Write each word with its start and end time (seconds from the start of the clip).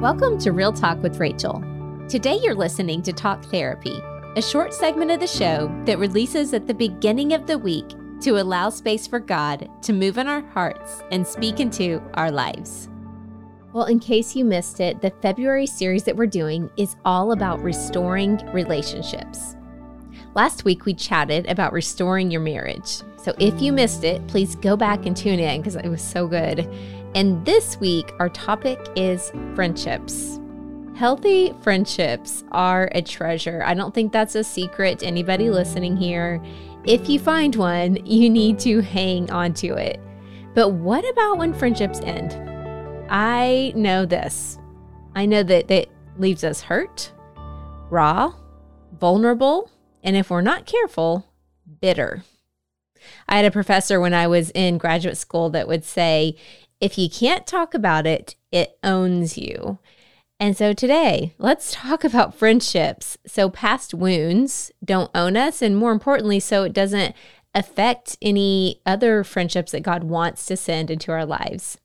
Welcome 0.00 0.36
to 0.40 0.52
Real 0.52 0.74
Talk 0.74 1.02
with 1.02 1.18
Rachel. 1.18 1.64
Today 2.06 2.38
you're 2.42 2.54
listening 2.54 3.00
to 3.00 3.14
Talk 3.14 3.42
Therapy, 3.46 3.98
a 4.36 4.42
short 4.42 4.74
segment 4.74 5.10
of 5.10 5.20
the 5.20 5.26
show 5.26 5.74
that 5.86 5.98
releases 5.98 6.52
at 6.52 6.66
the 6.66 6.74
beginning 6.74 7.32
of 7.32 7.46
the 7.46 7.56
week 7.56 7.88
to 8.20 8.38
allow 8.38 8.68
space 8.68 9.06
for 9.06 9.18
God 9.18 9.70
to 9.80 9.94
move 9.94 10.18
in 10.18 10.28
our 10.28 10.42
hearts 10.48 11.02
and 11.10 11.26
speak 11.26 11.60
into 11.60 12.02
our 12.12 12.30
lives. 12.30 12.90
Well, 13.72 13.86
in 13.86 13.98
case 13.98 14.36
you 14.36 14.44
missed 14.44 14.80
it, 14.80 15.00
the 15.00 15.14
February 15.22 15.66
series 15.66 16.04
that 16.04 16.14
we're 16.16 16.26
doing 16.26 16.68
is 16.76 16.96
all 17.06 17.32
about 17.32 17.62
restoring 17.62 18.36
relationships. 18.52 19.56
Last 20.34 20.66
week 20.66 20.84
we 20.84 20.92
chatted 20.92 21.46
about 21.46 21.72
restoring 21.72 22.30
your 22.30 22.42
marriage. 22.42 23.00
So 23.16 23.34
if 23.38 23.62
you 23.62 23.72
missed 23.72 24.04
it, 24.04 24.24
please 24.28 24.56
go 24.56 24.76
back 24.76 25.06
and 25.06 25.16
tune 25.16 25.40
in 25.40 25.62
because 25.62 25.74
it 25.74 25.88
was 25.88 26.02
so 26.02 26.28
good. 26.28 26.68
And 27.16 27.46
this 27.46 27.80
week, 27.80 28.12
our 28.18 28.28
topic 28.28 28.78
is 28.94 29.32
friendships. 29.54 30.38
Healthy 30.94 31.54
friendships 31.62 32.44
are 32.52 32.90
a 32.92 33.00
treasure. 33.00 33.62
I 33.64 33.72
don't 33.72 33.94
think 33.94 34.12
that's 34.12 34.34
a 34.34 34.44
secret 34.44 34.98
to 34.98 35.06
anybody 35.06 35.48
listening 35.48 35.96
here. 35.96 36.42
If 36.84 37.08
you 37.08 37.18
find 37.18 37.56
one, 37.56 38.04
you 38.04 38.28
need 38.28 38.58
to 38.60 38.80
hang 38.80 39.30
on 39.30 39.54
to 39.54 39.68
it. 39.76 39.98
But 40.54 40.72
what 40.72 41.08
about 41.10 41.38
when 41.38 41.54
friendships 41.54 42.00
end? 42.00 42.34
I 43.08 43.72
know 43.74 44.04
this. 44.04 44.58
I 45.14 45.24
know 45.24 45.42
that 45.42 45.68
that 45.68 45.88
leaves 46.18 46.44
us 46.44 46.60
hurt, 46.60 47.12
raw, 47.88 48.34
vulnerable, 48.92 49.70
and 50.02 50.16
if 50.16 50.28
we're 50.28 50.42
not 50.42 50.66
careful, 50.66 51.26
bitter. 51.80 52.24
I 53.26 53.36
had 53.36 53.46
a 53.46 53.50
professor 53.50 54.00
when 54.00 54.12
I 54.12 54.26
was 54.26 54.50
in 54.50 54.76
graduate 54.76 55.16
school 55.16 55.48
that 55.50 55.68
would 55.68 55.84
say, 55.84 56.36
if 56.80 56.98
you 56.98 57.08
can't 57.08 57.46
talk 57.46 57.74
about 57.74 58.06
it, 58.06 58.36
it 58.52 58.78
owns 58.82 59.38
you. 59.38 59.78
And 60.38 60.56
so 60.56 60.72
today, 60.74 61.34
let's 61.38 61.72
talk 61.72 62.04
about 62.04 62.34
friendships. 62.34 63.16
So, 63.26 63.48
past 63.48 63.94
wounds 63.94 64.70
don't 64.84 65.10
own 65.14 65.36
us, 65.36 65.62
and 65.62 65.76
more 65.76 65.92
importantly, 65.92 66.40
so 66.40 66.64
it 66.64 66.74
doesn't 66.74 67.14
affect 67.54 68.18
any 68.20 68.82
other 68.84 69.24
friendships 69.24 69.72
that 69.72 69.82
God 69.82 70.04
wants 70.04 70.44
to 70.46 70.56
send 70.56 70.90
into 70.90 71.10
our 71.10 71.24
lives. 71.24 71.78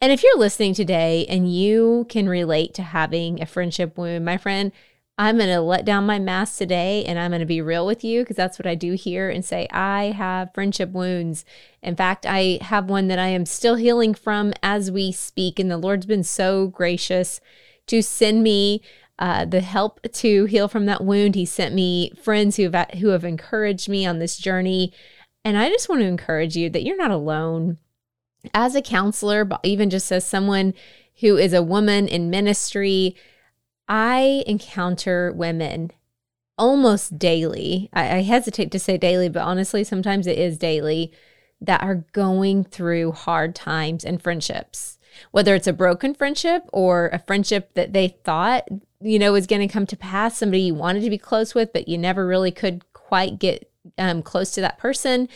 And 0.00 0.12
if 0.12 0.22
you're 0.22 0.38
listening 0.38 0.72
today 0.72 1.26
and 1.28 1.52
you 1.52 2.06
can 2.08 2.28
relate 2.28 2.74
to 2.74 2.82
having 2.82 3.42
a 3.42 3.46
friendship 3.46 3.98
wound, 3.98 4.24
my 4.24 4.36
friend, 4.36 4.72
I'm 5.20 5.36
going 5.36 5.50
to 5.50 5.60
let 5.60 5.84
down 5.84 6.06
my 6.06 6.18
mask 6.18 6.56
today 6.56 7.04
and 7.04 7.18
I'm 7.18 7.30
going 7.30 7.40
to 7.40 7.46
be 7.46 7.60
real 7.60 7.84
with 7.84 8.02
you 8.02 8.22
because 8.22 8.36
that's 8.36 8.58
what 8.58 8.66
I 8.66 8.74
do 8.74 8.94
here 8.94 9.28
and 9.28 9.44
say, 9.44 9.68
I 9.70 10.14
have 10.16 10.54
friendship 10.54 10.92
wounds. 10.92 11.44
In 11.82 11.94
fact, 11.94 12.24
I 12.26 12.58
have 12.62 12.88
one 12.88 13.08
that 13.08 13.18
I 13.18 13.26
am 13.26 13.44
still 13.44 13.74
healing 13.74 14.14
from 14.14 14.54
as 14.62 14.90
we 14.90 15.12
speak. 15.12 15.58
And 15.58 15.70
the 15.70 15.76
Lord's 15.76 16.06
been 16.06 16.24
so 16.24 16.68
gracious 16.68 17.38
to 17.88 18.00
send 18.00 18.42
me 18.42 18.80
uh, 19.18 19.44
the 19.44 19.60
help 19.60 20.00
to 20.10 20.46
heal 20.46 20.68
from 20.68 20.86
that 20.86 21.04
wound. 21.04 21.34
He 21.34 21.44
sent 21.44 21.74
me 21.74 22.12
friends 22.12 22.56
who 22.56 22.70
have, 22.70 22.90
who 22.92 23.08
have 23.08 23.22
encouraged 23.22 23.90
me 23.90 24.06
on 24.06 24.20
this 24.20 24.38
journey. 24.38 24.90
And 25.44 25.58
I 25.58 25.68
just 25.68 25.90
want 25.90 26.00
to 26.00 26.06
encourage 26.06 26.56
you 26.56 26.70
that 26.70 26.82
you're 26.82 26.96
not 26.96 27.10
alone. 27.10 27.76
As 28.54 28.74
a 28.74 28.80
counselor, 28.80 29.44
but 29.44 29.60
even 29.64 29.90
just 29.90 30.10
as 30.10 30.26
someone 30.26 30.72
who 31.20 31.36
is 31.36 31.52
a 31.52 31.62
woman 31.62 32.08
in 32.08 32.30
ministry, 32.30 33.16
I 33.90 34.44
encounter 34.46 35.32
women 35.32 35.90
almost 36.56 37.18
daily. 37.18 37.90
I, 37.92 38.18
I, 38.18 38.22
hesitate 38.22 38.70
to 38.70 38.78
say 38.78 38.96
daily, 38.96 39.28
but 39.28 39.42
honestly, 39.42 39.82
sometimes 39.82 40.28
it 40.28 40.38
is 40.38 40.56
daily 40.56 41.12
that 41.60 41.82
are 41.82 42.04
going 42.12 42.62
through 42.62 43.12
hard 43.12 43.56
times 43.56 44.04
and 44.04 44.22
friendships. 44.22 44.98
Whether 45.32 45.56
it's 45.56 45.66
a 45.66 45.72
broken 45.72 46.14
friendship 46.14 46.62
or 46.72 47.08
a 47.08 47.18
friendship 47.18 47.74
that 47.74 47.92
they 47.92 48.16
thought, 48.22 48.68
you 49.00 49.18
know, 49.18 49.32
was 49.32 49.48
going 49.48 49.66
to 49.66 49.72
come 49.72 49.86
to 49.86 49.96
pass, 49.96 50.38
somebody 50.38 50.62
you 50.62 50.74
wanted 50.74 51.02
to 51.02 51.10
be 51.10 51.18
close 51.18 51.52
with, 51.52 51.72
but 51.72 51.88
you 51.88 51.98
never 51.98 52.24
really 52.24 52.52
could 52.52 52.84
quite 52.92 53.40
get 53.40 53.72
um, 53.98 54.22
close 54.22 54.52
to 54.52 54.60
that 54.60 54.78
person, 54.78 55.28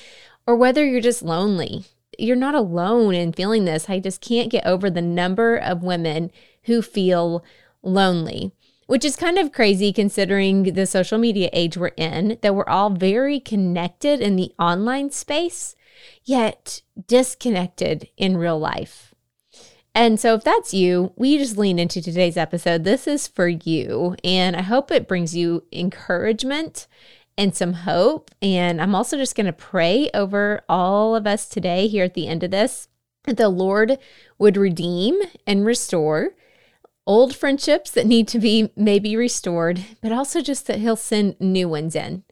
or 0.46 0.54
whether 0.54 0.86
you're 0.86 1.00
just 1.00 1.22
lonely. 1.22 1.86
You're 2.20 2.36
not 2.36 2.54
alone 2.54 3.14
in 3.14 3.32
feeling 3.32 3.64
this. 3.64 3.90
I 3.90 3.98
just 3.98 4.20
can't 4.20 4.50
get 4.50 4.64
over 4.64 4.88
the 4.88 5.02
number 5.02 5.56
of 5.56 5.82
women 5.82 6.30
who 6.64 6.82
feel 6.82 7.42
lonely, 7.84 8.52
which 8.86 9.04
is 9.04 9.16
kind 9.16 9.38
of 9.38 9.52
crazy 9.52 9.92
considering 9.92 10.74
the 10.74 10.86
social 10.86 11.18
media 11.18 11.50
age 11.52 11.76
we're 11.76 11.88
in, 11.88 12.38
that 12.42 12.54
we're 12.54 12.68
all 12.68 12.90
very 12.90 13.40
connected 13.40 14.20
in 14.20 14.36
the 14.36 14.52
online 14.58 15.10
space, 15.10 15.74
yet 16.24 16.82
disconnected 17.06 18.08
in 18.16 18.36
real 18.36 18.58
life. 18.58 19.14
And 19.94 20.18
so, 20.18 20.34
if 20.34 20.42
that's 20.42 20.74
you, 20.74 21.12
we 21.14 21.38
just 21.38 21.56
lean 21.56 21.78
into 21.78 22.02
today's 22.02 22.36
episode. 22.36 22.82
This 22.82 23.06
is 23.06 23.28
for 23.28 23.46
you. 23.46 24.16
And 24.24 24.56
I 24.56 24.62
hope 24.62 24.90
it 24.90 25.06
brings 25.06 25.36
you 25.36 25.62
encouragement 25.72 26.88
and 27.38 27.54
some 27.54 27.72
hope. 27.72 28.32
And 28.42 28.80
I'm 28.80 28.94
also 28.94 29.16
just 29.16 29.36
going 29.36 29.46
to 29.46 29.52
pray 29.52 30.10
over 30.12 30.62
all 30.68 31.14
of 31.14 31.28
us 31.28 31.48
today 31.48 31.86
here 31.86 32.04
at 32.04 32.14
the 32.14 32.26
end 32.26 32.42
of 32.42 32.50
this 32.50 32.88
that 33.24 33.36
the 33.36 33.48
Lord 33.48 33.98
would 34.38 34.56
redeem 34.56 35.18
and 35.46 35.64
restore 35.64 36.34
old 37.06 37.34
friendships 37.34 37.90
that 37.90 38.06
need 38.06 38.28
to 38.28 38.38
be 38.38 38.70
maybe 38.76 39.16
restored, 39.16 39.84
but 40.00 40.12
also 40.12 40.40
just 40.40 40.66
that 40.66 40.78
he'll 40.78 40.96
send 40.96 41.38
new 41.40 41.68
ones 41.68 41.94
in. 41.94 42.24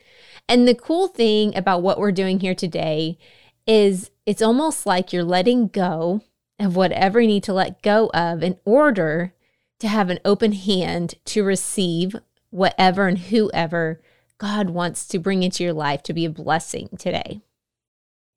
And 0.48 0.66
the 0.66 0.74
cool 0.74 1.08
thing 1.08 1.56
about 1.56 1.82
what 1.82 1.98
we're 1.98 2.12
doing 2.12 2.40
here 2.40 2.54
today 2.54 3.18
is 3.66 4.10
it's 4.26 4.42
almost 4.42 4.86
like 4.86 5.12
you're 5.12 5.24
letting 5.24 5.68
go 5.68 6.22
of 6.58 6.76
whatever 6.76 7.20
you 7.20 7.28
need 7.28 7.44
to 7.44 7.52
let 7.52 7.82
go 7.82 8.10
of 8.14 8.42
in 8.42 8.58
order 8.64 9.34
to 9.80 9.88
have 9.88 10.10
an 10.10 10.20
open 10.24 10.52
hand 10.52 11.14
to 11.26 11.42
receive 11.42 12.16
whatever 12.50 13.08
and 13.08 13.18
whoever 13.18 14.00
God 14.38 14.70
wants 14.70 15.06
to 15.08 15.18
bring 15.18 15.42
into 15.42 15.64
your 15.64 15.72
life 15.72 16.02
to 16.04 16.12
be 16.12 16.24
a 16.24 16.30
blessing 16.30 16.88
today. 16.98 17.40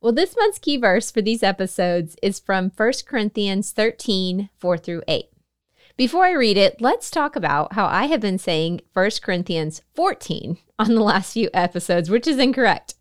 Well, 0.02 0.14
this 0.14 0.36
month's 0.38 0.60
key 0.60 0.78
verse 0.78 1.10
for 1.10 1.22
these 1.22 1.42
episodes 1.42 2.16
is 2.22 2.40
from 2.40 2.72
1 2.76 2.94
Corinthians 3.08 3.72
13 3.72 4.50
4 4.58 4.78
through 4.78 5.02
8. 5.08 5.26
Before 5.98 6.26
I 6.26 6.32
read 6.32 6.58
it, 6.58 6.82
let's 6.82 7.10
talk 7.10 7.38
about 7.38 7.72
how 7.74 7.86
I 7.86 8.08
have 8.08 8.20
been 8.20 8.38
saying 8.38 8.82
1 8.92 9.12
Corinthians 9.22 9.82
14 9.94 10.58
on 10.80 10.94
the 10.94 11.02
last 11.02 11.32
few 11.32 11.50
episodes, 11.54 12.10
which 12.10 12.28
is 12.28 12.38
incorrect. 12.38 12.96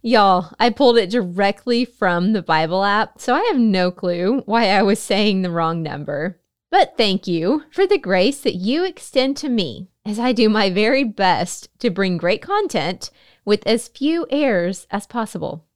Y'all, 0.00 0.54
I 0.58 0.70
pulled 0.70 0.96
it 0.96 1.10
directly 1.10 1.84
from 1.84 2.32
the 2.32 2.40
Bible 2.40 2.84
app, 2.84 3.20
so 3.20 3.34
I 3.34 3.42
have 3.52 3.58
no 3.58 3.90
clue 3.90 4.42
why 4.46 4.68
I 4.68 4.80
was 4.80 4.98
saying 4.98 5.42
the 5.42 5.50
wrong 5.50 5.82
number. 5.82 6.40
But 6.70 6.96
thank 6.96 7.26
you 7.26 7.64
for 7.70 7.86
the 7.86 7.98
grace 7.98 8.40
that 8.40 8.54
you 8.54 8.82
extend 8.82 9.36
to 9.38 9.50
me 9.50 9.90
as 10.06 10.18
I 10.18 10.32
do 10.32 10.48
my 10.48 10.70
very 10.70 11.04
best 11.04 11.68
to 11.80 11.90
bring 11.90 12.16
great 12.16 12.40
content 12.40 13.10
with 13.44 13.66
as 13.66 13.88
few 13.88 14.26
errors 14.30 14.86
as 14.90 15.06
possible. 15.06 15.66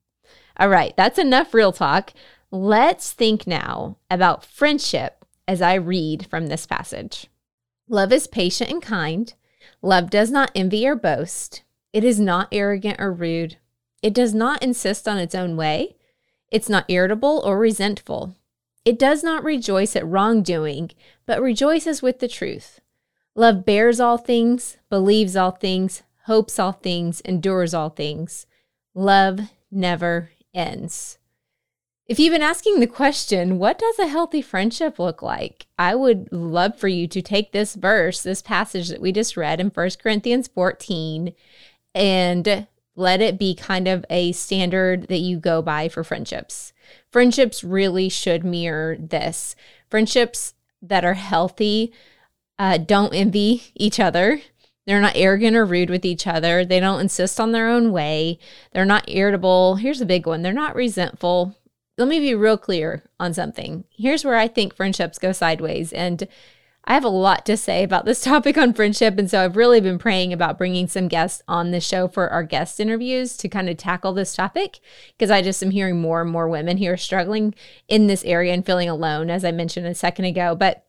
All 0.58 0.70
right, 0.70 0.96
that's 0.96 1.18
enough 1.18 1.52
real 1.52 1.72
talk. 1.72 2.14
Let's 2.50 3.12
think 3.12 3.46
now 3.46 3.98
about 4.10 4.42
friendship 4.42 5.15
as 5.48 5.62
I 5.62 5.74
read 5.74 6.26
from 6.26 6.46
this 6.46 6.66
passage. 6.66 7.28
Love 7.88 8.12
is 8.12 8.26
patient 8.26 8.70
and 8.70 8.82
kind. 8.82 9.32
Love 9.82 10.10
does 10.10 10.30
not 10.30 10.50
envy 10.54 10.86
or 10.86 10.96
boast. 10.96 11.62
It 11.92 12.04
is 12.04 12.18
not 12.18 12.48
arrogant 12.52 13.00
or 13.00 13.12
rude. 13.12 13.56
It 14.02 14.14
does 14.14 14.34
not 14.34 14.62
insist 14.62 15.08
on 15.08 15.18
its 15.18 15.34
own 15.34 15.56
way. 15.56 15.96
It's 16.50 16.68
not 16.68 16.84
irritable 16.88 17.42
or 17.44 17.58
resentful. 17.58 18.36
It 18.84 18.98
does 18.98 19.22
not 19.24 19.42
rejoice 19.42 19.96
at 19.96 20.06
wrongdoing, 20.06 20.92
but 21.26 21.42
rejoices 21.42 22.02
with 22.02 22.20
the 22.20 22.28
truth. 22.28 22.80
Love 23.34 23.64
bears 23.64 24.00
all 24.00 24.16
things, 24.16 24.76
believes 24.88 25.36
all 25.36 25.50
things, 25.50 26.02
hopes 26.26 26.58
all 26.58 26.72
things, 26.72 27.20
endures 27.22 27.74
all 27.74 27.90
things. 27.90 28.46
Love 28.94 29.40
never 29.70 30.30
ends. 30.54 31.18
If 32.08 32.20
you've 32.20 32.32
been 32.32 32.40
asking 32.40 32.78
the 32.78 32.86
question, 32.86 33.58
what 33.58 33.80
does 33.80 33.98
a 33.98 34.06
healthy 34.06 34.40
friendship 34.40 35.00
look 35.00 35.22
like? 35.22 35.66
I 35.76 35.96
would 35.96 36.28
love 36.30 36.78
for 36.78 36.86
you 36.86 37.08
to 37.08 37.20
take 37.20 37.50
this 37.50 37.74
verse, 37.74 38.22
this 38.22 38.42
passage 38.42 38.90
that 38.90 39.00
we 39.00 39.10
just 39.10 39.36
read 39.36 39.60
in 39.60 39.70
1 39.70 39.90
Corinthians 40.00 40.46
14, 40.46 41.34
and 41.96 42.68
let 42.94 43.20
it 43.20 43.40
be 43.40 43.56
kind 43.56 43.88
of 43.88 44.04
a 44.08 44.30
standard 44.30 45.08
that 45.08 45.18
you 45.18 45.40
go 45.40 45.62
by 45.62 45.88
for 45.88 46.04
friendships. 46.04 46.72
Friendships 47.10 47.64
really 47.64 48.08
should 48.08 48.44
mirror 48.44 48.96
this. 49.00 49.56
Friendships 49.90 50.54
that 50.80 51.04
are 51.04 51.14
healthy 51.14 51.92
uh, 52.56 52.78
don't 52.78 53.14
envy 53.14 53.64
each 53.74 53.98
other. 53.98 54.40
They're 54.86 55.00
not 55.00 55.16
arrogant 55.16 55.56
or 55.56 55.64
rude 55.64 55.90
with 55.90 56.04
each 56.04 56.28
other. 56.28 56.64
They 56.64 56.78
don't 56.78 57.00
insist 57.00 57.40
on 57.40 57.50
their 57.50 57.68
own 57.68 57.90
way. 57.90 58.38
They're 58.72 58.84
not 58.84 59.08
irritable. 59.08 59.74
Here's 59.74 60.00
a 60.00 60.06
big 60.06 60.24
one 60.24 60.42
they're 60.42 60.52
not 60.52 60.76
resentful 60.76 61.56
let 61.98 62.08
me 62.08 62.20
be 62.20 62.34
real 62.34 62.58
clear 62.58 63.04
on 63.18 63.32
something. 63.34 63.84
Here's 63.90 64.24
where 64.24 64.36
I 64.36 64.48
think 64.48 64.74
friendships 64.74 65.18
go 65.18 65.32
sideways. 65.32 65.92
And 65.92 66.28
I 66.84 66.94
have 66.94 67.04
a 67.04 67.08
lot 67.08 67.44
to 67.46 67.56
say 67.56 67.82
about 67.82 68.04
this 68.04 68.20
topic 68.24 68.56
on 68.56 68.74
friendship. 68.74 69.18
And 69.18 69.30
so 69.30 69.42
I've 69.42 69.56
really 69.56 69.80
been 69.80 69.98
praying 69.98 70.32
about 70.32 70.58
bringing 70.58 70.86
some 70.86 71.08
guests 71.08 71.42
on 71.48 71.70
the 71.70 71.80
show 71.80 72.06
for 72.06 72.28
our 72.28 72.42
guest 72.44 72.78
interviews 72.78 73.36
to 73.38 73.48
kind 73.48 73.68
of 73.68 73.76
tackle 73.76 74.12
this 74.12 74.34
topic 74.36 74.78
because 75.16 75.30
I 75.30 75.42
just 75.42 75.62
am 75.62 75.70
hearing 75.70 76.00
more 76.00 76.22
and 76.22 76.30
more 76.30 76.48
women 76.48 76.76
who 76.76 76.86
are 76.86 76.96
struggling 76.96 77.54
in 77.88 78.06
this 78.06 78.24
area 78.24 78.52
and 78.52 78.64
feeling 78.64 78.88
alone, 78.88 79.30
as 79.30 79.44
I 79.44 79.50
mentioned 79.50 79.86
a 79.86 79.94
second 79.94 80.26
ago. 80.26 80.54
But 80.54 80.82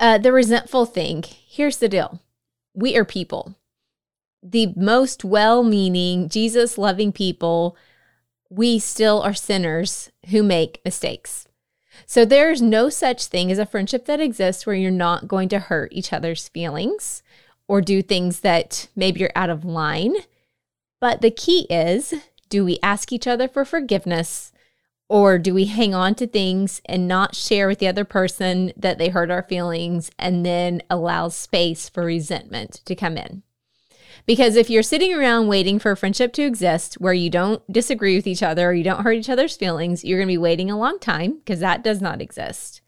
Uh, 0.00 0.16
the 0.16 0.32
resentful 0.32 0.86
thing 0.86 1.22
here's 1.28 1.76
the 1.76 1.88
deal 1.88 2.20
we 2.74 2.96
are 2.96 3.04
people. 3.04 3.54
The 4.42 4.72
most 4.74 5.24
well 5.24 5.62
meaning, 5.62 6.30
Jesus 6.30 6.78
loving 6.78 7.12
people, 7.12 7.76
we 8.50 8.78
still 8.80 9.22
are 9.22 9.32
sinners 9.32 10.10
who 10.30 10.42
make 10.42 10.80
mistakes. 10.84 11.46
So 12.04 12.24
there's 12.24 12.60
no 12.60 12.88
such 12.88 13.26
thing 13.26 13.50
as 13.50 13.58
a 13.58 13.66
friendship 13.66 14.06
that 14.06 14.20
exists 14.20 14.66
where 14.66 14.74
you're 14.76 14.90
not 14.90 15.28
going 15.28 15.48
to 15.50 15.58
hurt 15.58 15.92
each 15.92 16.12
other's 16.12 16.48
feelings 16.48 17.22
or 17.68 17.80
do 17.80 18.02
things 18.02 18.40
that 18.40 18.88
maybe 18.96 19.20
you're 19.20 19.30
out 19.36 19.50
of 19.50 19.64
line. 19.64 20.14
But 21.00 21.20
the 21.20 21.30
key 21.30 21.66
is 21.70 22.14
do 22.48 22.64
we 22.64 22.78
ask 22.82 23.12
each 23.12 23.28
other 23.28 23.46
for 23.46 23.64
forgiveness 23.64 24.52
or 25.08 25.38
do 25.38 25.54
we 25.54 25.66
hang 25.66 25.94
on 25.94 26.14
to 26.16 26.26
things 26.26 26.80
and 26.84 27.08
not 27.08 27.34
share 27.34 27.68
with 27.68 27.78
the 27.78 27.88
other 27.88 28.04
person 28.04 28.72
that 28.76 28.98
they 28.98 29.08
hurt 29.08 29.30
our 29.30 29.42
feelings 29.42 30.10
and 30.18 30.44
then 30.44 30.82
allow 30.90 31.28
space 31.28 31.88
for 31.88 32.04
resentment 32.04 32.80
to 32.84 32.94
come 32.94 33.16
in? 33.16 33.42
Because 34.26 34.56
if 34.56 34.70
you're 34.70 34.82
sitting 34.82 35.14
around 35.14 35.48
waiting 35.48 35.78
for 35.78 35.90
a 35.90 35.96
friendship 35.96 36.32
to 36.34 36.42
exist 36.42 36.94
where 36.94 37.12
you 37.12 37.30
don't 37.30 37.62
disagree 37.72 38.16
with 38.16 38.26
each 38.26 38.42
other 38.42 38.70
or 38.70 38.72
you 38.72 38.84
don't 38.84 39.02
hurt 39.02 39.12
each 39.14 39.30
other's 39.30 39.56
feelings, 39.56 40.04
you're 40.04 40.18
going 40.18 40.28
to 40.28 40.32
be 40.32 40.38
waiting 40.38 40.70
a 40.70 40.78
long 40.78 40.98
time 40.98 41.38
because 41.38 41.60
that 41.60 41.82
does 41.82 42.00
not 42.00 42.20
exist. 42.20 42.80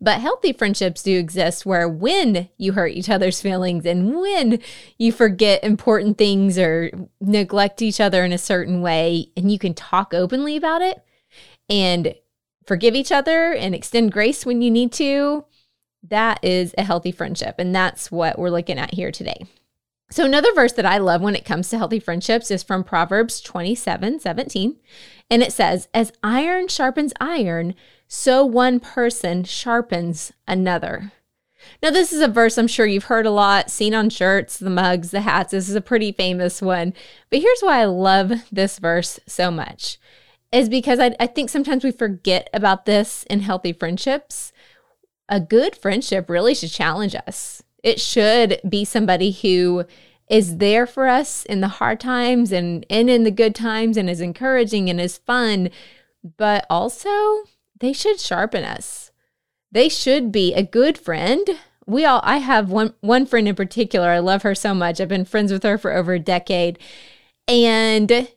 But 0.00 0.20
healthy 0.20 0.52
friendships 0.52 1.02
do 1.02 1.18
exist 1.18 1.66
where 1.66 1.88
when 1.88 2.48
you 2.56 2.72
hurt 2.72 2.92
each 2.92 3.10
other's 3.10 3.40
feelings 3.40 3.84
and 3.86 4.14
when 4.16 4.60
you 4.98 5.12
forget 5.12 5.64
important 5.64 6.18
things 6.18 6.58
or 6.58 6.90
neglect 7.20 7.82
each 7.82 8.00
other 8.00 8.24
in 8.24 8.32
a 8.32 8.38
certain 8.38 8.80
way, 8.80 9.30
and 9.36 9.50
you 9.50 9.58
can 9.58 9.74
talk 9.74 10.14
openly 10.14 10.56
about 10.56 10.82
it 10.82 11.04
and 11.68 12.14
forgive 12.66 12.94
each 12.94 13.12
other 13.12 13.52
and 13.52 13.74
extend 13.74 14.12
grace 14.12 14.46
when 14.46 14.62
you 14.62 14.70
need 14.70 14.92
to, 14.92 15.44
that 16.08 16.42
is 16.42 16.74
a 16.76 16.82
healthy 16.82 17.12
friendship. 17.12 17.56
And 17.58 17.74
that's 17.74 18.10
what 18.10 18.38
we're 18.38 18.50
looking 18.50 18.78
at 18.78 18.94
here 18.94 19.10
today. 19.10 19.46
So, 20.10 20.24
another 20.24 20.52
verse 20.54 20.72
that 20.72 20.86
I 20.86 20.98
love 20.98 21.22
when 21.22 21.34
it 21.34 21.44
comes 21.44 21.70
to 21.70 21.78
healthy 21.78 21.98
friendships 21.98 22.50
is 22.50 22.62
from 22.62 22.84
Proverbs 22.84 23.40
27 23.40 24.20
17. 24.20 24.76
And 25.30 25.42
it 25.42 25.52
says, 25.52 25.88
As 25.94 26.12
iron 26.22 26.68
sharpens 26.68 27.12
iron, 27.20 27.74
so 28.06 28.44
one 28.44 28.80
person 28.80 29.44
sharpens 29.44 30.32
another. 30.46 31.12
Now, 31.82 31.90
this 31.90 32.12
is 32.12 32.20
a 32.20 32.28
verse 32.28 32.58
I'm 32.58 32.68
sure 32.68 32.86
you've 32.86 33.04
heard 33.04 33.26
a 33.26 33.30
lot, 33.30 33.70
seen 33.70 33.94
on 33.94 34.10
shirts, 34.10 34.58
the 34.58 34.70
mugs, 34.70 35.10
the 35.10 35.22
hats. 35.22 35.52
This 35.52 35.68
is 35.68 35.74
a 35.74 35.80
pretty 35.80 36.12
famous 36.12 36.60
one. 36.60 36.92
But 37.30 37.40
here's 37.40 37.60
why 37.60 37.80
I 37.80 37.86
love 37.86 38.32
this 38.52 38.78
verse 38.78 39.18
so 39.26 39.50
much 39.50 39.98
is 40.52 40.68
because 40.68 41.00
I, 41.00 41.16
I 41.18 41.26
think 41.26 41.50
sometimes 41.50 41.82
we 41.82 41.90
forget 41.90 42.48
about 42.54 42.84
this 42.84 43.24
in 43.24 43.40
healthy 43.40 43.72
friendships. 43.72 44.52
A 45.28 45.40
good 45.40 45.74
friendship 45.74 46.30
really 46.30 46.54
should 46.54 46.70
challenge 46.70 47.16
us. 47.26 47.62
It 47.84 48.00
should 48.00 48.60
be 48.66 48.84
somebody 48.86 49.30
who 49.30 49.84
is 50.28 50.56
there 50.56 50.86
for 50.86 51.06
us 51.06 51.44
in 51.44 51.60
the 51.60 51.68
hard 51.68 52.00
times 52.00 52.50
and, 52.50 52.86
and 52.88 53.10
in 53.10 53.24
the 53.24 53.30
good 53.30 53.54
times 53.54 53.98
and 53.98 54.08
is 54.08 54.22
encouraging 54.22 54.88
and 54.88 54.98
is 54.98 55.18
fun, 55.18 55.68
but 56.38 56.66
also 56.70 57.10
they 57.78 57.92
should 57.92 58.18
sharpen 58.18 58.64
us. 58.64 59.12
They 59.70 59.90
should 59.90 60.32
be 60.32 60.54
a 60.54 60.62
good 60.62 60.96
friend. 60.96 61.46
We 61.86 62.06
all 62.06 62.20
I 62.24 62.38
have 62.38 62.70
one 62.70 62.94
one 63.00 63.26
friend 63.26 63.46
in 63.46 63.54
particular. 63.54 64.08
I 64.08 64.20
love 64.20 64.42
her 64.42 64.54
so 64.54 64.72
much. 64.72 64.98
I've 64.98 65.08
been 65.08 65.26
friends 65.26 65.52
with 65.52 65.62
her 65.64 65.76
for 65.76 65.92
over 65.92 66.14
a 66.14 66.18
decade. 66.18 66.78
And 67.46 68.28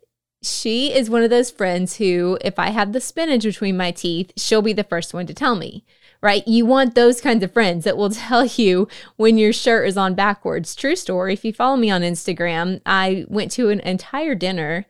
she 0.43 0.93
is 0.93 1.09
one 1.09 1.23
of 1.23 1.29
those 1.29 1.51
friends 1.51 1.95
who 1.97 2.37
if 2.41 2.59
I 2.59 2.71
have 2.71 2.91
the 2.91 2.99
spinach 2.99 3.43
between 3.43 3.77
my 3.77 3.91
teeth, 3.91 4.33
she'll 4.35 4.61
be 4.61 4.73
the 4.73 4.83
first 4.83 5.13
one 5.13 5.25
to 5.27 5.33
tell 5.33 5.55
me 5.55 5.85
right? 6.21 6.47
You 6.47 6.65
want 6.65 6.95
those 6.95 7.21
kinds 7.21 7.43
of 7.43 7.51
friends 7.51 7.83
that 7.85 7.97
will 7.97 8.09
tell 8.11 8.45
you 8.45 8.87
when 9.15 9.37
your 9.37 9.53
shirt 9.53 9.87
is 9.87 9.97
on 9.97 10.15
backwards. 10.15 10.75
True 10.75 10.95
story. 10.95 11.33
If 11.33 11.45
you 11.45 11.53
follow 11.53 11.77
me 11.77 11.89
on 11.89 12.01
Instagram, 12.01 12.81
I 12.85 13.25
went 13.27 13.51
to 13.51 13.69
an 13.69 13.79
entire 13.81 14.35
dinner 14.35 14.85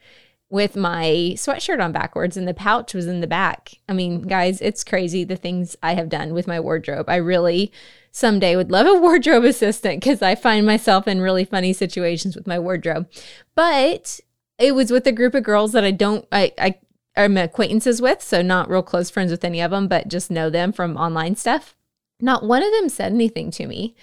with 0.50 0.78
my 0.78 1.34
sweatshirt 1.36 1.84
on 1.84 1.92
backwards 1.92 2.38
and 2.38 2.48
the 2.48 2.54
pouch 2.54 2.94
was 2.94 3.06
in 3.06 3.20
the 3.20 3.28
back. 3.28 3.80
I 3.90 3.94
mean, 3.94 4.22
guys, 4.22 4.62
it's 4.62 4.84
crazy 4.84 5.24
the 5.24 5.36
things 5.36 5.76
I 5.84 5.96
have 5.96 6.08
done 6.08 6.34
with 6.34 6.48
my 6.48 6.60
wardrobe. 6.60 7.10
I 7.10 7.18
really 7.18 7.72
someday 8.12 8.56
would 8.56 8.72
love 8.72 8.88
a 8.88 8.94
wardrobe 9.00 9.44
assistant 9.44 10.02
because 10.02 10.22
I 10.22 10.36
find 10.36 10.66
myself 10.66 11.08
in 11.08 11.22
really 11.22 11.44
funny 11.44 11.74
situations 11.74 12.36
with 12.36 12.48
my 12.48 12.60
wardrobe. 12.60 13.10
But 13.56 14.22
it 14.58 14.74
was 14.74 14.90
with 14.90 15.06
a 15.06 15.12
group 15.12 15.36
of 15.36 15.44
girls 15.44 15.74
that 15.74 15.84
I 15.84 15.92
don't 15.92 16.26
I, 16.32 16.54
I 16.58 16.76
I'm 17.18 17.38
acquaintances 17.38 18.02
with, 18.02 18.22
so 18.22 18.42
not 18.42 18.70
real 18.70 18.84
close 18.84 19.10
friends 19.10 19.32
with 19.32 19.44
any 19.44 19.62
of 19.62 19.72
them, 19.72 19.88
but 19.88 20.08
just 20.08 20.32
know 20.32 20.50
them 20.50 20.72
from 20.72 20.98
online 20.98 21.36
stuff. 21.36 21.76
Not 22.20 22.44
one 22.44 22.64
of 22.64 22.72
them 22.72 22.90
said 22.90 23.12
anything 23.12 23.52
to 23.52 23.68
me. 23.68 23.96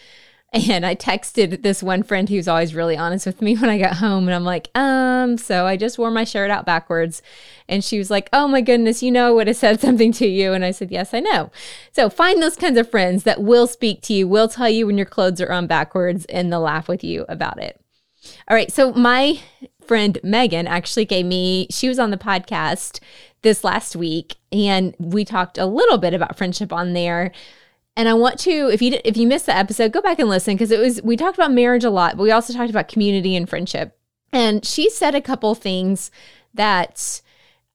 And 0.55 0.87
I 0.87 0.95
texted 0.95 1.63
this 1.63 1.83
one 1.83 2.05
friend 2.05 2.29
who's 2.29 2.47
always 2.47 2.77
really 2.77 2.97
honest 2.97 3.27
with 3.27 3.43
me 3.43 3.57
when 3.59 3.69
I 3.69 3.79
got 3.79 3.97
home. 3.97 4.29
And 4.29 4.35
I'm 4.35 4.45
like, 4.45 4.71
um, 4.77 5.37
so 5.37 5.67
I 5.67 5.77
just 5.77 5.99
wore 5.99 6.13
my 6.13 6.23
shirt 6.23 6.51
out 6.51 6.65
backwards. 6.65 7.23
And 7.69 7.83
she 7.83 7.99
was 7.99 8.09
like, 8.09 8.29
oh 8.33 8.47
my 8.47 8.61
goodness, 8.61 9.03
you 9.03 9.11
know, 9.11 9.29
I 9.29 9.33
would 9.33 9.49
have 9.49 9.57
said 9.57 9.81
something 9.81 10.13
to 10.13 10.29
you. 10.29 10.53
And 10.53 10.65
I 10.65 10.71
said, 10.71 10.93
yes, 10.93 11.13
I 11.13 11.21
know. 11.21 11.51
So 11.91 12.09
find 12.09 12.41
those 12.41 12.57
kinds 12.57 12.79
of 12.79 12.89
friends 12.89 13.25
that 13.25 13.43
will 13.43 13.67
speak 13.67 14.01
to 14.03 14.15
you, 14.15 14.29
will 14.29 14.49
tell 14.49 14.69
you 14.69 14.87
when 14.87 14.97
your 14.97 15.07
clothes 15.07 15.41
are 15.41 15.51
on 15.51 15.67
backwards, 15.67 16.25
and 16.27 16.53
they'll 16.53 16.61
laugh 16.61 16.87
with 16.87 17.03
you 17.03 17.27
about 17.29 17.61
it. 17.61 17.81
All 18.49 18.57
right. 18.57 18.73
So 18.73 18.93
my 18.93 19.41
friend 19.87 20.19
Megan 20.23 20.67
actually 20.67 21.05
gave 21.05 21.27
me, 21.27 21.67
she 21.71 21.89
was 21.89 21.99
on 21.99 22.11
the 22.11 22.17
podcast 22.17 23.01
this 23.43 23.63
last 23.63 23.95
week 23.95 24.37
and 24.51 24.95
we 24.99 25.25
talked 25.25 25.59
a 25.59 25.67
little 25.67 25.99
bit 25.99 26.15
about 26.15 26.37
friendship 26.37 26.73
on 26.73 26.93
there. 26.93 27.33
And 27.97 28.09
I 28.09 28.15
want 28.15 28.41
to, 28.41 28.69
if 28.73 28.83
you 28.83 28.99
if 29.05 29.17
you 29.17 29.27
missed 29.27 29.47
the 29.47 29.57
episode, 29.57 29.93
go 29.93 30.03
back 30.03 30.19
and 30.19 30.29
listen 30.29 30.55
because 30.55 30.73
it 30.73 30.81
was 30.81 31.01
we 31.03 31.17
talked 31.17 31.39
about 31.39 31.53
marriage 31.53 31.85
a 31.85 31.91
lot, 31.91 32.17
but 32.17 32.25
we 32.25 32.33
also 32.33 32.53
talked 32.53 32.71
about 32.71 32.89
community 32.89 33.37
and 33.37 33.49
friendship. 33.49 33.97
And 34.33 34.65
she 34.65 34.91
said 34.91 35.15
a 35.15 35.21
couple 35.21 35.55
things 35.55 36.11
that 36.53 37.23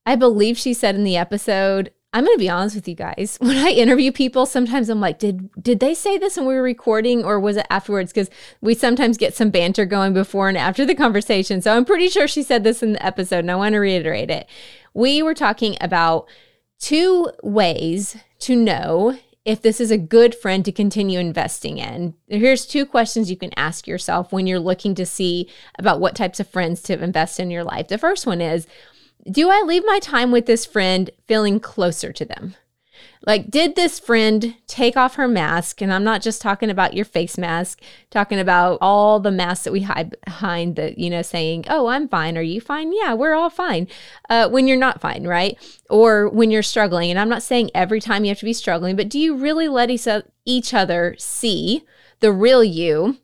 I 0.06 0.16
believe 0.16 0.58
she 0.58 0.74
said 0.74 0.96
in 0.96 1.06
the 1.06 1.16
episode 1.16 1.92
I'm 2.12 2.26
going 2.26 2.36
to 2.36 2.40
be 2.40 2.50
honest 2.50 2.76
with 2.76 2.88
you 2.88 2.96
guys. 2.96 3.38
When 3.50 3.58
I 3.58 3.70
interview 3.70 4.12
people, 4.12 4.46
sometimes 4.46 4.90
I'm 4.90 5.00
like, 5.00 5.20
did 5.20 5.50
did 5.62 5.80
they 5.80 5.94
say 5.94 6.18
this 6.18 6.38
when 6.38 6.46
we 6.46 6.56
were 6.56 6.64
recording 6.64 7.24
or 7.24 7.40
was 7.40 7.58
it 7.58 7.68
afterwards 7.70 8.12
because 8.12 8.30
we 8.62 8.74
sometimes 8.74 9.18
get 9.18 9.36
some 9.36 9.50
banter 9.50 9.86
going 9.86 10.14
before 10.14 10.50
and 10.50 10.58
after 10.58 10.86
the 10.86 10.96
conversation. 10.96 11.62
So 11.62 11.76
I'm 11.76 11.86
pretty 11.86 12.10
sure 12.10 12.28
she 12.28 12.44
said 12.44 12.64
this 12.64 12.82
in 12.82 12.94
the 12.94 13.06
episode 13.06 13.40
and 13.40 13.52
I 13.52 13.56
want 13.56 13.74
to 13.74 13.80
reiterate 13.80 14.32
it. 14.32 14.48
We 14.94 15.22
were 15.22 15.36
talking 15.36 15.78
about 15.82 16.28
two 16.80 17.30
ways 17.44 18.18
to 18.40 18.56
know 18.56 19.18
if 19.46 19.62
this 19.62 19.80
is 19.80 19.90
a 19.90 19.98
good 19.98 20.36
friend 20.36 20.64
to 20.66 20.72
continue 20.72 21.20
investing 21.20 21.78
in. 21.78 22.14
Here's 22.28 22.66
two 22.66 22.86
questions 22.86 23.32
you 23.32 23.38
can 23.38 23.52
ask 23.58 23.88
yourself 23.88 24.32
when 24.32 24.48
you're 24.48 24.60
looking 24.60 24.96
to 24.96 25.06
see 25.06 25.50
about 25.78 26.00
what 26.00 26.16
types 26.16 26.40
of 26.40 26.48
friends 26.48 26.82
to 26.84 27.02
invest 27.02 27.40
in 27.40 27.50
your 27.50 27.64
life. 27.64 27.88
The 27.88 27.98
first 27.98 28.28
one 28.28 28.42
is 28.42 28.68
do 29.30 29.50
I 29.50 29.64
leave 29.66 29.84
my 29.86 30.00
time 30.00 30.32
with 30.32 30.46
this 30.46 30.66
friend 30.66 31.10
feeling 31.28 31.60
closer 31.60 32.12
to 32.14 32.26
them? 32.26 32.56
Like, 33.26 33.52
did 33.52 33.76
this 33.76 34.00
friend 34.00 34.56
take 34.66 34.96
off 34.96 35.16
her 35.16 35.28
mask? 35.28 35.82
And 35.82 35.94
I'm 35.94 36.06
not 36.06 36.22
just 36.22 36.42
talking 36.42 36.70
about 36.70 36.94
your 36.94 37.04
face 37.04 37.38
mask, 37.38 37.82
talking 38.10 38.40
about 38.40 38.78
all 38.80 39.20
the 39.20 39.32
masks 39.32 39.66
that 39.66 39.74
we 39.74 39.82
hide 39.82 40.16
behind 40.26 40.78
the, 40.78 40.98
you 40.98 41.10
know, 41.10 41.22
saying, 41.22 41.66
oh, 41.70 41.88
I'm 41.88 42.08
fine. 42.08 42.38
Are 42.38 42.42
you 42.42 42.62
fine? 42.62 42.94
Yeah, 42.94 43.14
we're 43.14 43.34
all 43.34 43.50
fine. 43.50 43.88
Uh, 44.30 44.48
when 44.48 44.68
you're 44.68 44.78
not 44.78 45.02
fine, 45.02 45.28
right? 45.28 45.58
Or 45.90 46.30
when 46.30 46.50
you're 46.50 46.64
struggling. 46.64 47.10
And 47.10 47.20
I'm 47.20 47.30
not 47.30 47.44
saying 47.44 47.72
every 47.76 48.00
time 48.00 48.24
you 48.24 48.30
have 48.30 48.40
to 48.40 48.46
be 48.46 48.54
struggling, 48.54 48.96
but 48.96 49.10
do 49.10 49.20
you 49.20 49.36
really 49.36 49.68
let 49.68 49.90
each 50.46 50.74
other 50.74 51.16
see 51.20 51.84
the 52.22 52.32
real 52.32 52.64
you? 52.64 53.18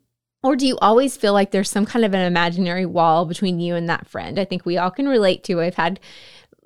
Or 0.46 0.56
do 0.56 0.68
you 0.68 0.78
always 0.78 1.18
feel 1.18 1.34
like 1.34 1.50
there's 1.50 1.72
some 1.72 1.88
kind 1.88 2.06
of 2.06 2.14
an 2.14 2.20
imaginary 2.20 2.86
wall 2.86 3.26
between 3.26 3.60
you 3.60 3.74
and 3.74 3.90
that 3.90 4.06
friend? 4.06 4.38
I 4.38 4.46
think 4.46 4.64
we 4.64 4.78
all 4.78 4.92
can 4.92 5.08
relate 5.10 5.44
to. 5.46 5.60
I've 5.60 5.74
had 5.74 6.00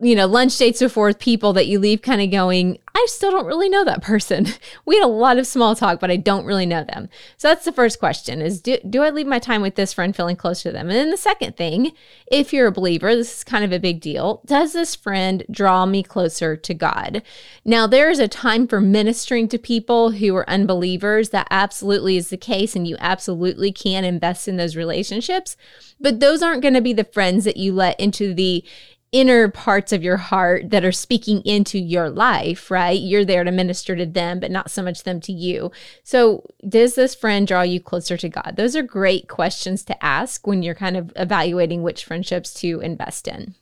you 0.01 0.15
know, 0.15 0.27
lunch 0.27 0.57
dates 0.57 0.79
before 0.79 1.07
with 1.07 1.19
people 1.19 1.53
that 1.53 1.67
you 1.67 1.79
leave 1.79 2.01
kind 2.01 2.21
of 2.21 2.31
going, 2.31 2.79
I 2.95 3.05
still 3.09 3.31
don't 3.31 3.45
really 3.45 3.69
know 3.69 3.85
that 3.85 4.01
person. 4.01 4.47
We 4.85 4.95
had 4.95 5.05
a 5.05 5.07
lot 5.07 5.37
of 5.37 5.45
small 5.45 5.75
talk, 5.75 5.99
but 5.99 6.09
I 6.09 6.15
don't 6.15 6.45
really 6.45 6.65
know 6.65 6.83
them. 6.83 7.09
So 7.37 7.47
that's 7.47 7.65
the 7.65 7.71
first 7.71 7.99
question 7.99 8.41
is 8.41 8.59
do, 8.59 8.77
do 8.89 9.03
I 9.03 9.11
leave 9.11 9.27
my 9.27 9.37
time 9.37 9.61
with 9.61 9.75
this 9.75 9.93
friend 9.93 10.15
feeling 10.15 10.35
close 10.35 10.63
to 10.63 10.71
them? 10.71 10.87
And 10.87 10.97
then 10.97 11.11
the 11.11 11.17
second 11.17 11.57
thing, 11.57 11.91
if 12.31 12.51
you're 12.51 12.67
a 12.67 12.71
believer, 12.71 13.13
this 13.13 13.37
is 13.37 13.43
kind 13.43 13.63
of 13.63 13.71
a 13.71 13.79
big 13.79 14.01
deal. 14.01 14.41
Does 14.45 14.73
this 14.73 14.95
friend 14.95 15.43
draw 15.51 15.85
me 15.85 16.01
closer 16.01 16.55
to 16.55 16.73
God? 16.73 17.21
Now, 17.63 17.85
there 17.85 18.09
is 18.09 18.17
a 18.17 18.27
time 18.27 18.67
for 18.67 18.81
ministering 18.81 19.47
to 19.49 19.59
people 19.59 20.11
who 20.11 20.35
are 20.35 20.49
unbelievers. 20.49 21.29
That 21.29 21.47
absolutely 21.51 22.17
is 22.17 22.29
the 22.29 22.37
case. 22.37 22.75
And 22.75 22.87
you 22.87 22.95
absolutely 22.99 23.71
can 23.71 24.03
invest 24.03 24.47
in 24.47 24.57
those 24.57 24.75
relationships. 24.75 25.55
But 25.99 26.19
those 26.19 26.41
aren't 26.41 26.63
going 26.63 26.73
to 26.73 26.81
be 26.81 26.93
the 26.93 27.03
friends 27.03 27.45
that 27.45 27.57
you 27.57 27.73
let 27.73 27.99
into 27.99 28.33
the 28.33 28.63
inner 29.11 29.49
parts 29.49 29.91
of 29.91 30.03
your 30.03 30.17
heart 30.17 30.69
that 30.69 30.85
are 30.85 30.91
speaking 30.91 31.41
into 31.41 31.79
your 31.79 32.09
life, 32.09 32.69
right? 32.69 32.99
You're 32.99 33.25
there 33.25 33.43
to 33.43 33.51
minister 33.51 33.95
to 33.95 34.05
them, 34.05 34.39
but 34.39 34.51
not 34.51 34.69
so 34.69 34.83
much 34.83 35.03
them 35.03 35.19
to 35.21 35.31
you. 35.31 35.71
So, 36.03 36.45
does 36.67 36.95
this 36.95 37.15
friend 37.15 37.47
draw 37.47 37.61
you 37.63 37.79
closer 37.79 38.17
to 38.17 38.29
God? 38.29 38.53
Those 38.55 38.75
are 38.75 38.83
great 38.83 39.27
questions 39.27 39.83
to 39.85 40.03
ask 40.03 40.45
when 40.45 40.61
you're 40.61 40.75
kind 40.75 40.95
of 40.95 41.11
evaluating 41.15 41.81
which 41.81 42.05
friendships 42.05 42.53
to 42.55 42.79
invest 42.81 43.27
in. 43.27 43.55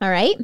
All 0.00 0.10
right. 0.10 0.36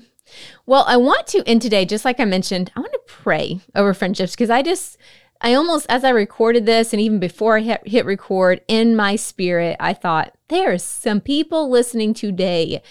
Well, 0.66 0.84
I 0.88 0.96
want 0.96 1.26
to 1.28 1.46
end 1.46 1.62
today, 1.62 1.84
just 1.84 2.04
like 2.04 2.18
I 2.18 2.24
mentioned, 2.24 2.72
I 2.74 2.80
want 2.80 2.92
to 2.92 3.00
pray 3.06 3.60
over 3.74 3.94
friendships 3.94 4.32
because 4.32 4.50
I 4.50 4.62
just, 4.62 4.96
I 5.40 5.54
almost, 5.54 5.86
as 5.88 6.02
I 6.02 6.10
recorded 6.10 6.66
this, 6.66 6.92
and 6.92 7.00
even 7.00 7.20
before 7.20 7.58
I 7.58 7.60
hit, 7.60 7.86
hit 7.86 8.06
record 8.06 8.62
in 8.66 8.96
my 8.96 9.16
spirit, 9.16 9.76
I 9.78 9.92
thought, 9.92 10.34
there's 10.48 10.82
some 10.82 11.20
people 11.20 11.70
listening 11.70 12.14
today 12.14 12.82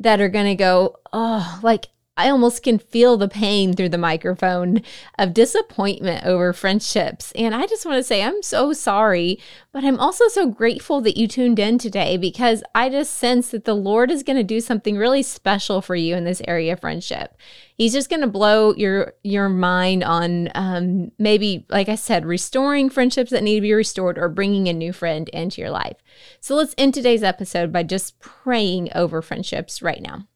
that 0.00 0.20
are 0.20 0.28
going 0.28 0.46
to 0.46 0.54
go, 0.54 0.98
oh, 1.12 1.60
like 1.62 1.86
I 2.18 2.30
almost 2.30 2.64
can 2.64 2.80
feel 2.80 3.16
the 3.16 3.28
pain 3.28 3.74
through 3.74 3.90
the 3.90 3.96
microphone 3.96 4.82
of 5.20 5.32
disappointment 5.32 6.26
over 6.26 6.52
friendships. 6.52 7.30
And 7.36 7.54
I 7.54 7.66
just 7.66 7.86
want 7.86 7.96
to 7.98 8.02
say, 8.02 8.24
I'm 8.24 8.42
so 8.42 8.72
sorry, 8.72 9.38
but 9.72 9.84
I'm 9.84 10.00
also 10.00 10.26
so 10.26 10.48
grateful 10.48 11.00
that 11.02 11.16
you 11.16 11.28
tuned 11.28 11.60
in 11.60 11.78
today 11.78 12.16
because 12.16 12.64
I 12.74 12.88
just 12.88 13.14
sense 13.14 13.50
that 13.50 13.64
the 13.64 13.74
Lord 13.74 14.10
is 14.10 14.24
going 14.24 14.36
to 14.36 14.42
do 14.42 14.60
something 14.60 14.96
really 14.96 15.22
special 15.22 15.80
for 15.80 15.94
you 15.94 16.16
in 16.16 16.24
this 16.24 16.42
area 16.48 16.72
of 16.72 16.80
friendship. 16.80 17.36
He's 17.76 17.92
just 17.92 18.10
going 18.10 18.22
to 18.22 18.26
blow 18.26 18.74
your 18.74 19.14
your 19.22 19.48
mind 19.48 20.02
on 20.02 20.48
um, 20.56 21.12
maybe, 21.18 21.66
like 21.68 21.88
I 21.88 21.94
said, 21.94 22.26
restoring 22.26 22.90
friendships 22.90 23.30
that 23.30 23.44
need 23.44 23.54
to 23.54 23.60
be 23.60 23.72
restored 23.72 24.18
or 24.18 24.28
bringing 24.28 24.68
a 24.68 24.72
new 24.72 24.92
friend 24.92 25.28
into 25.28 25.60
your 25.60 25.70
life. 25.70 25.98
So 26.40 26.56
let's 26.56 26.74
end 26.76 26.94
today's 26.94 27.22
episode 27.22 27.72
by 27.72 27.84
just 27.84 28.18
praying 28.18 28.88
over 28.94 29.22
friendships 29.22 29.80
right 29.80 30.02
now. 30.02 30.27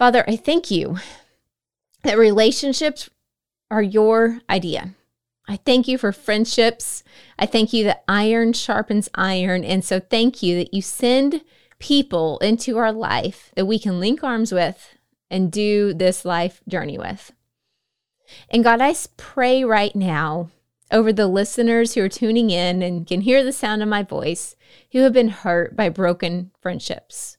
Father, 0.00 0.24
I 0.26 0.34
thank 0.36 0.70
you 0.70 0.96
that 2.04 2.16
relationships 2.16 3.10
are 3.70 3.82
your 3.82 4.40
idea. 4.48 4.94
I 5.46 5.56
thank 5.56 5.86
you 5.88 5.98
for 5.98 6.10
friendships. 6.10 7.04
I 7.38 7.44
thank 7.44 7.74
you 7.74 7.84
that 7.84 8.02
iron 8.08 8.54
sharpens 8.54 9.10
iron. 9.14 9.62
And 9.62 9.84
so 9.84 10.00
thank 10.00 10.42
you 10.42 10.56
that 10.56 10.72
you 10.72 10.80
send 10.80 11.42
people 11.78 12.38
into 12.38 12.78
our 12.78 12.92
life 12.92 13.52
that 13.56 13.66
we 13.66 13.78
can 13.78 14.00
link 14.00 14.24
arms 14.24 14.52
with 14.52 14.96
and 15.30 15.52
do 15.52 15.92
this 15.92 16.24
life 16.24 16.62
journey 16.66 16.96
with. 16.96 17.32
And 18.48 18.64
God, 18.64 18.80
I 18.80 18.94
pray 19.18 19.64
right 19.64 19.94
now 19.94 20.48
over 20.90 21.12
the 21.12 21.26
listeners 21.26 21.92
who 21.92 22.02
are 22.04 22.08
tuning 22.08 22.48
in 22.48 22.80
and 22.80 23.06
can 23.06 23.20
hear 23.20 23.44
the 23.44 23.52
sound 23.52 23.82
of 23.82 23.88
my 23.90 24.02
voice 24.02 24.56
who 24.92 25.00
have 25.00 25.12
been 25.12 25.28
hurt 25.28 25.76
by 25.76 25.90
broken 25.90 26.52
friendships. 26.58 27.36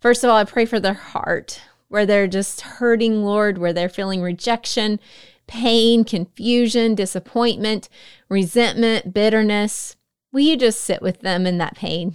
First 0.00 0.24
of 0.24 0.30
all, 0.30 0.36
I 0.36 0.42
pray 0.42 0.66
for 0.66 0.80
their 0.80 0.94
heart 0.94 1.60
where 1.92 2.06
they're 2.06 2.26
just 2.26 2.62
hurting, 2.62 3.22
Lord, 3.22 3.58
where 3.58 3.74
they're 3.74 3.90
feeling 3.90 4.22
rejection, 4.22 4.98
pain, 5.46 6.04
confusion, 6.04 6.94
disappointment, 6.94 7.90
resentment, 8.30 9.12
bitterness. 9.12 9.96
Will 10.32 10.40
you 10.40 10.56
just 10.56 10.80
sit 10.80 11.02
with 11.02 11.20
them 11.20 11.46
in 11.46 11.58
that 11.58 11.76
pain? 11.76 12.14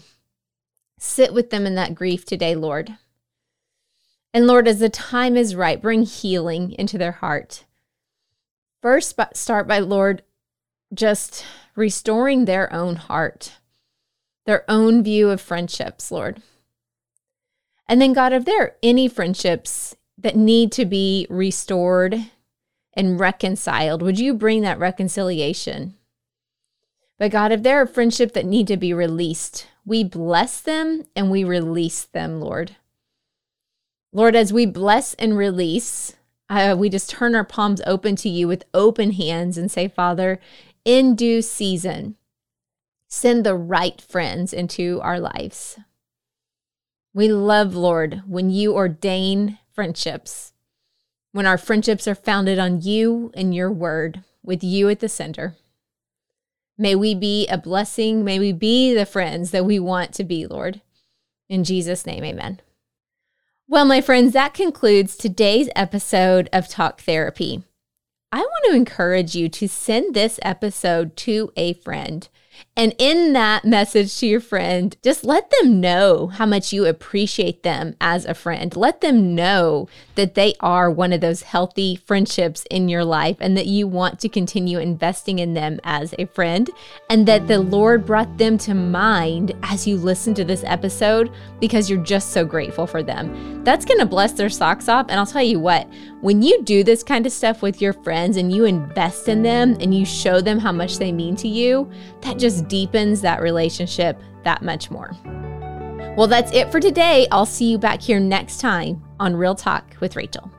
Sit 0.98 1.32
with 1.32 1.52
them 1.52 1.68
in 1.68 1.76
that 1.76 1.94
grief 1.94 2.26
today, 2.26 2.56
Lord. 2.56 2.96
And 4.34 4.48
Lord, 4.48 4.68
as 4.68 4.80
the 4.80 4.90
time 4.90 5.38
is 5.38 5.56
right, 5.56 5.80
bring 5.80 6.02
healing 6.02 6.72
into 6.72 6.98
their 6.98 7.12
heart. 7.12 7.66
First, 8.82 9.20
start 9.34 9.68
by, 9.68 9.78
Lord, 9.78 10.24
just 10.92 11.46
restoring 11.76 12.46
their 12.46 12.74
own 12.74 12.96
heart, 12.96 13.60
their 14.48 14.66
own 14.68 15.04
view 15.04 15.30
of 15.30 15.40
friendships, 15.40 16.10
Lord. 16.10 16.42
And 17.90 18.02
then, 18.02 18.14
God, 18.14 18.34
if 18.34 18.46
there 18.46 18.62
are 18.62 18.76
any 18.84 19.08
friendships 19.08 19.96
that 20.18 20.36
need 20.36 20.72
to 20.74 20.86
be 20.86 21.26
restored 21.30 22.26
and 22.94 23.20
reconciled, 23.20 24.02
would 24.02 24.20
you 24.20 24.34
bring 24.34 24.62
that 24.62 24.80
reconciliation? 24.80 25.96
But 27.18 27.32
God, 27.32 27.52
if 27.52 27.64
there 27.64 27.82
are 27.82 27.88
friendships 27.88 28.34
that 28.34 28.46
need 28.46 28.68
to 28.68 28.78
be 28.78 28.94
released, 28.94 29.68
we 29.86 30.04
bless 30.04 30.60
them 30.62 31.06
and 31.16 31.32
we 31.32 31.44
release 31.44 32.04
them, 32.04 32.42
Lord. 32.42 32.76
Lord, 34.12 34.36
as 34.36 34.52
we 34.52 34.66
bless 34.66 35.14
and 35.16 35.38
release, 35.38 36.16
uh, 36.50 36.76
we 36.78 36.90
just 36.90 37.10
turn 37.10 37.36
our 37.36 37.44
palms 37.44 37.82
open 37.86 38.16
to 38.18 38.30
you 38.30 38.48
with 38.48 38.66
open 38.74 39.12
hands 39.12 39.58
and 39.58 39.72
say, 39.72 39.88
Father, 39.88 40.40
in 40.86 41.16
due 41.16 41.42
season, 41.42 42.16
send 43.08 43.46
the 43.46 43.56
right 43.56 44.00
friends 44.02 44.54
into 44.54 45.00
our 45.02 45.20
lives. 45.20 45.78
We 47.18 47.30
love, 47.30 47.74
Lord, 47.74 48.22
when 48.28 48.52
you 48.52 48.76
ordain 48.76 49.58
friendships, 49.74 50.54
when 51.32 51.48
our 51.48 51.58
friendships 51.58 52.08
are 52.08 52.14
founded 52.14 52.60
on 52.60 52.84
you 52.84 53.32
and 53.34 53.56
your 53.56 53.72
word, 53.72 54.24
with 54.44 54.64
you 54.64 54.88
at 54.90 55.00
the 55.00 55.10
center. 55.10 55.56
May 56.78 56.94
we 56.94 57.16
be 57.16 57.48
a 57.48 57.58
blessing. 57.58 58.24
May 58.24 58.38
we 58.38 58.52
be 58.52 58.94
the 58.94 59.08
friends 59.08 59.50
that 59.50 59.66
we 59.66 59.80
want 59.80 60.14
to 60.14 60.24
be, 60.24 60.46
Lord. 60.46 60.82
In 61.50 61.64
Jesus' 61.64 62.06
name, 62.06 62.24
amen. 62.24 62.60
Well, 63.68 63.86
my 63.86 64.00
friends, 64.00 64.34
that 64.34 64.54
concludes 64.54 65.18
today's 65.18 65.70
episode 65.76 66.50
of 66.54 66.68
Talk 66.68 67.02
Therapy. 67.02 67.64
I 68.32 68.42
want 68.42 68.66
to 68.66 68.76
encourage 68.76 69.34
you 69.34 69.50
to 69.50 69.68
send 69.68 70.14
this 70.14 70.40
episode 70.44 71.18
to 71.18 71.52
a 71.58 71.74
friend. 71.74 72.30
And 72.78 72.96
in 72.98 73.34
that 73.34 73.66
message 73.66 74.18
to 74.18 74.28
your 74.28 74.40
friend, 74.40 74.96
just 75.04 75.24
let 75.24 75.50
them 75.50 75.82
know 75.82 76.28
how 76.28 76.46
much 76.46 76.72
you 76.72 76.86
appreciate 76.86 77.64
them 77.64 77.96
as 78.00 78.26
a 78.26 78.34
friend. 78.34 78.76
Let 78.76 79.02
them 79.02 79.36
know 79.36 79.88
that 80.16 80.36
they 80.36 80.54
are 80.60 80.90
one 80.92 81.14
of 81.14 81.22
those 81.22 81.42
healthy 81.42 81.96
friendships 81.96 82.66
in 82.70 82.88
your 82.88 83.04
life 83.04 83.38
and 83.40 83.58
that 83.58 83.68
you 83.68 83.88
want 83.88 84.20
to 84.20 84.30
continue 84.30 84.80
investing 84.80 85.40
in 85.40 85.54
them 85.54 85.80
as 85.84 86.14
a 86.20 86.26
friend 86.26 86.70
and 87.10 87.28
that 87.28 87.48
the 87.48 87.60
Lord 87.60 88.06
brought 88.06 88.38
them 88.38 88.58
to 88.60 88.74
mind 88.74 89.54
as 89.64 89.88
you 89.88 89.98
listen 89.98 90.34
to 90.36 90.44
this 90.44 90.64
episode 90.64 91.32
because 91.60 91.90
you're 91.90 92.04
just 92.04 92.32
so 92.32 92.46
grateful 92.46 92.88
for 92.88 93.02
them. 93.04 93.64
That's 93.64 93.86
going 93.86 94.00
to 94.00 94.06
bless 94.06 94.34
their 94.34 94.50
socks 94.50 94.88
off. 94.88 95.08
And 95.10 95.20
I'll 95.20 95.26
tell 95.26 95.44
you 95.44 95.60
what, 95.60 95.90
when 96.22 96.42
you 96.42 96.64
do 96.64 96.84
this 96.84 97.04
kind 97.04 97.26
of 97.26 97.32
stuff 97.32 97.62
with 97.62 97.82
your 97.82 97.94
friends 97.94 98.38
and 98.38 98.52
you 98.52 98.66
invest 98.66 99.28
in 99.28 99.42
them 99.42 99.78
and 99.80 99.96
you 99.96 100.06
show 100.06 100.42
them 100.42 100.60
how 100.60 100.72
much 100.72 100.98
they 100.98 101.12
mean 101.12 101.36
to 101.38 101.48
you, 101.48 101.90
that 102.22 102.38
just 102.38 102.58
just 102.58 102.67
deepens 102.68 103.22
that 103.22 103.42
relationship 103.42 104.20
that 104.44 104.62
much 104.62 104.90
more. 104.92 105.16
Well, 106.18 106.28
that's 106.28 106.52
it 106.52 106.72
for 106.72 106.80
today. 106.80 107.28
I'll 107.32 107.46
see 107.46 107.70
you 107.70 107.78
back 107.78 108.02
here 108.02 108.20
next 108.20 108.60
time 108.60 109.04
on 109.20 109.36
Real 109.36 109.56
Talk 109.56 109.96
with 110.00 110.16
Rachel. 110.16 110.52